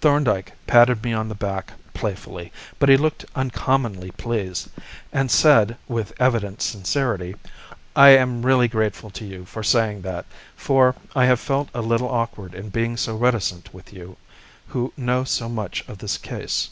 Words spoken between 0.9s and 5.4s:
me on the back playfully, but he looked uncommonly pleased, and